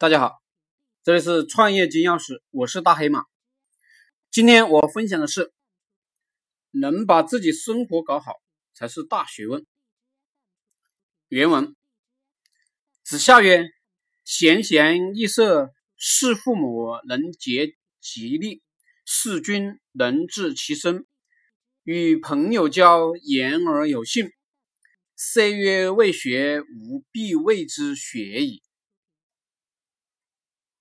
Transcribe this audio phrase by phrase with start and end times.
[0.00, 0.40] 大家好，
[1.02, 3.24] 这里是创业金钥匙，我是大黑马。
[4.30, 5.52] 今天我分享的是，
[6.70, 8.34] 能把自己生活搞好
[8.72, 9.66] 才是大学问。
[11.26, 11.74] 原文：
[13.02, 13.70] 子夏曰
[14.22, 18.62] ：“贤贤易色，事父母能竭其力，
[19.04, 21.08] 事君能治其身。
[21.82, 24.30] 与朋友交，言而有信。
[25.16, 28.62] 虽曰未学，吾必谓之学矣。”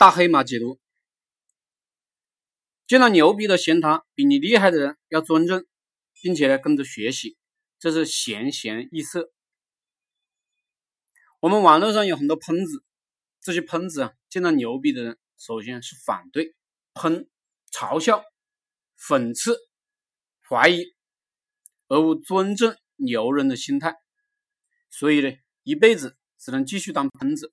[0.00, 0.80] 大黑马解读：
[2.86, 5.66] 见到牛逼的闲谈，比你厉害的人要尊重，
[6.14, 7.36] 并且呢跟着学习，
[7.78, 9.30] 这是贤贤易色。
[11.40, 12.82] 我们网络上有很多喷子，
[13.42, 16.54] 这些喷子啊，见到牛逼的人，首先是反对、
[16.94, 17.28] 喷、
[17.70, 18.24] 嘲笑、
[18.98, 19.58] 讽刺、
[20.48, 20.94] 怀疑，
[21.88, 23.96] 而无尊重牛人的心态，
[24.88, 27.52] 所以呢，一辈子只能继续当喷子。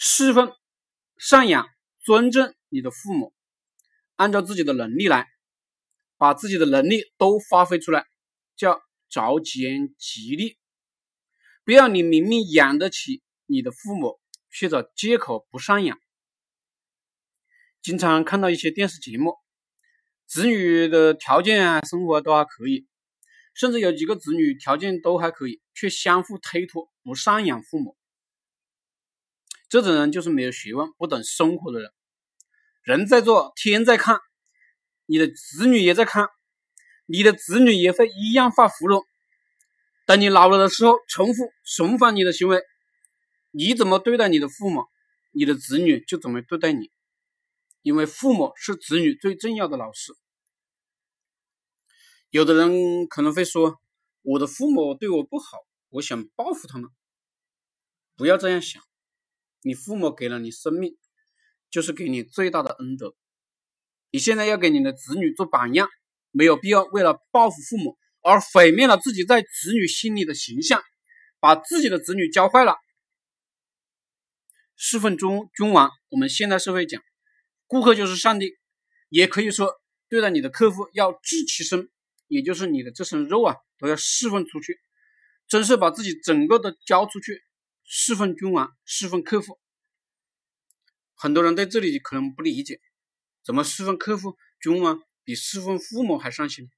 [0.00, 0.54] 侍奉、
[1.18, 1.68] 赡养、
[2.04, 3.34] 尊重你的父母，
[4.14, 5.26] 按照自己的能力来，
[6.16, 8.06] 把自己的能力都发挥出来，
[8.54, 10.56] 叫着兼吉利。
[11.64, 14.20] 不要你明明养得起你的父母，
[14.52, 15.98] 却找借口不赡养。
[17.82, 19.34] 经常看到一些电视节目，
[20.26, 22.86] 子女的条件啊、生活都还可以，
[23.52, 27.97] 甚至有几个子女条件都还可以，却相互推脱不赡养父母。
[29.68, 31.92] 这种人就是没有学问、不懂生活的人。
[32.82, 34.18] 人在做，天在看，
[35.06, 36.28] 你的子女也在看，
[37.06, 39.04] 你的子女也会一样发福禄。
[40.06, 42.62] 等你老了的时候，重复循环你的行为，
[43.50, 44.86] 你怎么对待你的父母，
[45.32, 46.90] 你的子女就怎么对待你。
[47.82, 50.14] 因为父母是子女最重要的老师。
[52.30, 53.78] 有的人可能会说，
[54.22, 55.58] 我的父母对我不好，
[55.90, 56.90] 我想报复他们。
[58.16, 58.82] 不要这样想。
[59.62, 60.96] 你父母给了你生命，
[61.70, 63.14] 就是给你最大的恩德。
[64.10, 65.88] 你现在要给你的子女做榜样，
[66.30, 70.82] 没有必要为了报复父母而毁灭了自己在子女心里的形象，
[71.40, 72.76] 把自己的子女教坏了。
[74.76, 77.02] 侍奉君君王，我们现代社会讲，
[77.66, 78.56] 顾客就是上帝，
[79.08, 79.74] 也可以说
[80.08, 81.90] 对待你的客户要治其身，
[82.28, 84.78] 也就是你的这身肉啊都要侍奉出去，
[85.48, 87.42] 真是把自己整个都交出去。
[87.90, 89.58] 侍奉君王，侍奉客户。
[91.14, 92.82] 很多人对这里可能不理解，
[93.42, 96.70] 怎么侍奉客户、君王比侍奉父母还上心？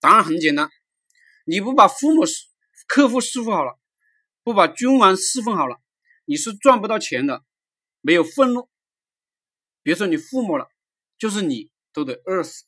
[0.00, 0.68] 当然很简单，
[1.44, 2.24] 你不把父母、
[2.88, 3.78] 客户侍奉好了，
[4.42, 5.80] 不把君王侍奉好了，
[6.24, 7.44] 你是赚不到钱的，
[8.00, 8.68] 没有愤怒。
[9.84, 10.66] 别说你父母了，
[11.16, 12.64] 就是你都得饿死。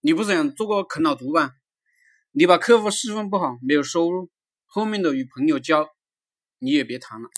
[0.00, 1.52] 你不是想做个啃老族吧？
[2.30, 4.30] 你把客户侍奉不好，没有收入，
[4.64, 5.94] 后面的与朋友交。
[6.58, 7.28] 你也别谈了。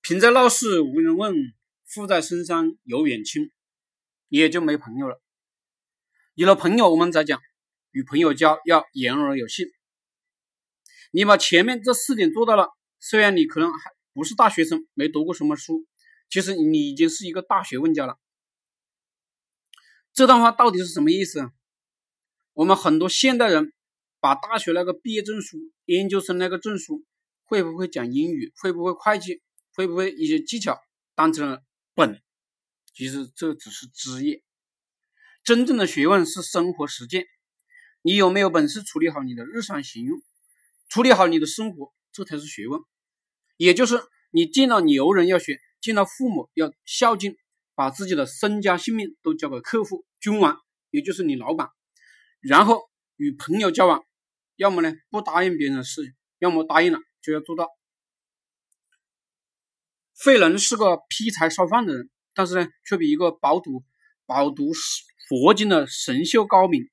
[0.00, 1.34] 贫在闹市无人问，
[1.84, 3.52] 富在深山有远亲，
[4.28, 5.20] 你也就没朋友了。
[6.34, 7.40] 有了朋友，我们再讲，
[7.90, 9.66] 与朋友交要言而有信。
[11.10, 12.68] 你把前面这四点做到了，
[13.00, 15.86] 虽然你可能还不是大学生，没读过什么书，
[16.30, 18.18] 其实你已经是一个大学问家了。
[20.12, 21.50] 这段话到底是什么意思？
[22.54, 23.72] 我们很多现代人
[24.20, 27.04] 把大学那个毕业证书、研究生那个证书。
[27.48, 28.52] 会不会讲英语？
[28.56, 29.40] 会不会会计？
[29.72, 30.78] 会不会一些技巧
[31.14, 31.62] 当成了
[31.94, 32.20] 本？
[32.92, 34.42] 其实这只是枝叶，
[35.42, 37.24] 真正的学问是生活实践。
[38.02, 40.20] 你有没有本事处理好你的日常行用，
[40.88, 42.82] 处理好你的生活，这才是学问。
[43.56, 43.98] 也就是
[44.30, 47.34] 你见到牛人要学，见到父母要孝敬，
[47.74, 50.60] 把自己的身家性命都交给客户、君王，
[50.90, 51.70] 也就是你老板。
[52.40, 54.04] 然后与朋友交往，
[54.56, 56.98] 要么呢不答应别人的事情，要么答应了。
[57.28, 57.68] 就要做到。
[60.14, 63.84] 费能是个劈柴烧饭的人，但是呢，却比一个饱读
[64.24, 64.72] 饱读
[65.28, 66.88] 佛经的神秀高明，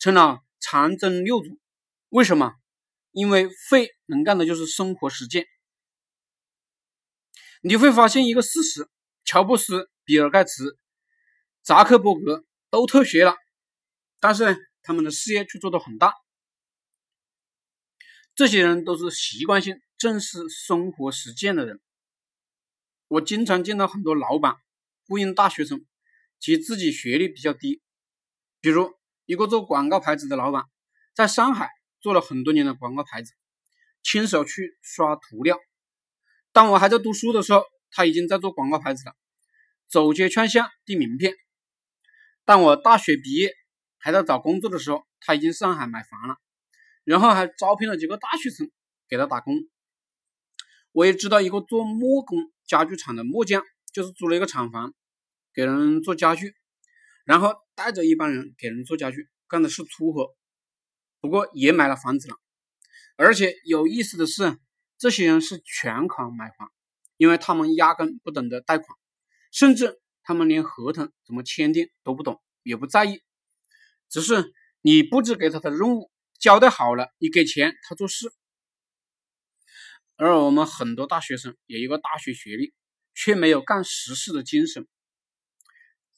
[0.00, 1.56] 成了长征六祖。
[2.08, 2.52] 为什么？
[3.12, 5.46] 因为费能干的就是生活实践。
[7.62, 8.88] 你会发现一个事实：
[9.24, 10.76] 乔布斯、比尔盖茨、
[11.62, 13.36] 扎克伯格都退学了，
[14.18, 16.14] 但是呢，他们的事业却做得很大。
[18.40, 21.78] 这些人都是习惯性重视生活实践的人。
[23.06, 24.54] 我经常见到很多老板
[25.06, 25.84] 雇佣大学生，
[26.38, 27.82] 其自己学历比较低。
[28.62, 28.94] 比如
[29.26, 30.64] 一个做广告牌子的老板，
[31.14, 31.68] 在上海
[32.00, 33.34] 做了很多年的广告牌子，
[34.02, 35.58] 亲手去刷涂料。
[36.50, 39.14] 当我还在读书的时候，他已经在做广告牌子了，
[39.86, 41.34] 走街串巷递名片。
[42.46, 43.52] 当我大学毕业
[43.98, 46.36] 还在找工作的时候，他已经上海买房了。
[47.10, 48.70] 然后还招聘了几个大学生
[49.08, 49.56] 给他打工。
[50.92, 54.94] 我也知道一个做木工家具厂的木匠，就是租了一个厂房
[55.52, 56.54] 给人做家具，
[57.24, 60.36] 然后带着一帮人给人做家具，干的是粗活。
[61.20, 62.36] 不过也买了房子了，
[63.16, 64.56] 而且有意思的是，
[64.96, 66.70] 这些人是全款买房，
[67.16, 68.86] 因为他们压根不懂得贷款，
[69.50, 73.20] 甚至他们连合同怎么签订都不懂，也不在意，
[74.08, 76.09] 只是你布置给他的任务
[76.40, 78.32] 交代好了，你给钱他做事。
[80.16, 82.72] 而我们很多大学生有一个大学学历，
[83.14, 84.88] 却没有干实事的精神，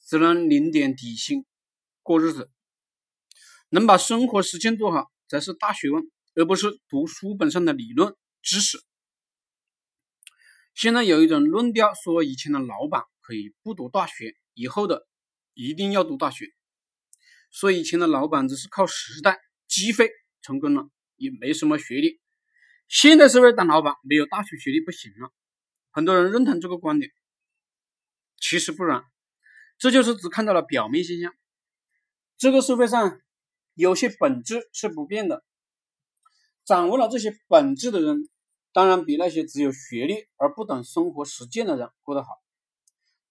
[0.07, 1.45] 只能领点底薪
[2.01, 2.49] 过日子。
[3.67, 8.81] 能把生活实践做好才是大学问，而不是读书本上的理论知识。
[10.73, 15.05] 现在有一种论调说，以前的老板可以不读大学，以后的
[15.53, 16.53] 一定要读大学。
[17.51, 19.39] 说以前的老板只是靠时代
[19.73, 20.11] 机会
[20.41, 22.19] 成功了，也没什么学历。
[22.87, 25.31] 现代社会当老板没有大学学历不行了，
[25.89, 27.11] 很多人认同这个观点，
[28.39, 29.03] 其实不然，
[29.79, 31.33] 这就是只看到了表面现象。
[32.37, 33.19] 这个社会上。
[33.75, 35.43] 有些本质是不变的，
[36.63, 38.29] 掌握了这些本质的人，
[38.71, 42.29] 当然比那些只有学历而不懂生活实践的人过得好。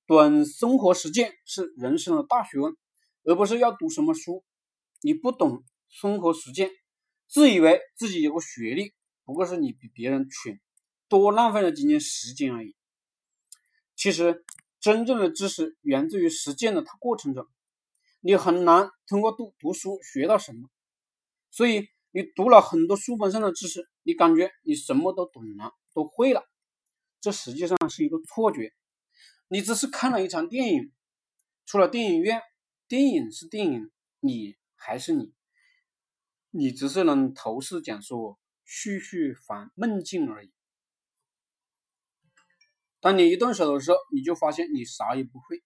[0.04, 2.76] 懂生活实践是人生的大学问，
[3.22, 4.44] 而不是要读什么书。
[5.00, 5.62] 你不懂
[5.92, 6.70] 生活实践，
[7.28, 8.94] 自以为自己有个学历，
[9.24, 10.58] 不过是你比别人蠢，
[11.06, 12.74] 多浪费了几年时间而已。
[13.94, 14.42] 其实，
[14.80, 17.46] 真正的知识源自于实践的过程中。
[18.20, 20.70] 你很难通过读读书学到什么，
[21.50, 26.42] 所以你读了很多书本上的知识，你感觉你什么都懂了，都会了，
[27.20, 28.72] 这实际上是一个错觉。
[29.48, 30.90] 你只是看了一场电影，
[31.66, 32.40] 出了电影院，
[32.88, 33.90] 电影是电影，
[34.20, 35.32] 你还是你，
[36.54, 40.52] 你只是能头次讲说续续凡梦境而已。
[43.00, 45.62] 当你一动手的时候，你就发现你啥也不会。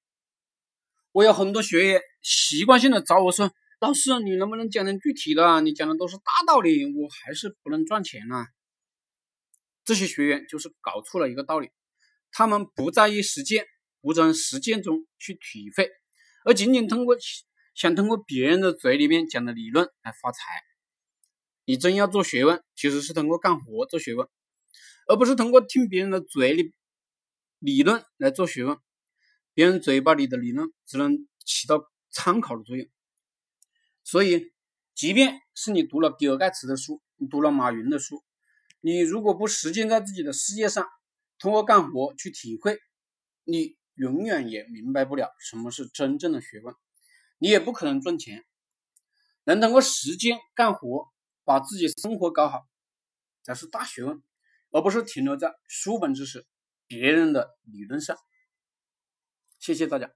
[1.11, 5.61] 我有很多学员习惯性的找我说：“老师，你能不能讲点具体的？
[5.61, 8.47] 你讲的都是大道理，我还是不能赚钱呢。”
[9.85, 11.71] 这些学员就是搞错了一个道理，
[12.31, 13.67] 他们不在意实践，
[14.01, 15.91] 不从实践中去体会，
[16.45, 17.17] 而仅仅通过
[17.75, 20.39] 想通过别人的嘴里面讲的理论来发财。
[21.67, 24.27] 你真要做学问，其实是通过干活做学问，
[25.09, 26.73] 而不是通过听别人的嘴里
[27.59, 28.79] 理论来做学问。
[29.53, 32.87] 别人嘴巴里的理论只能起到参考的作用，
[34.05, 34.53] 所以，
[34.95, 38.23] 即便是你读了比尔盖茨的书，你读了马云的书，
[38.81, 40.87] 你如果不实践在自己的事业上，
[41.39, 42.79] 通过干活去体会，
[43.45, 46.75] 你永远也明白不了什么是真正的学问，
[47.39, 48.45] 你也不可能赚钱。
[49.45, 51.09] 能通过实践干活，
[51.47, 52.67] 把自己生活搞好，
[53.45, 54.21] 才是大学问，
[54.73, 56.45] 而不是停留在书本知识、
[56.89, 58.17] 别人的理论上。
[59.61, 60.11] 谢谢大家。